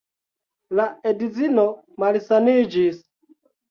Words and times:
La 0.79 0.85
edzino 1.13 1.69
malsaniĝis. 2.07 3.03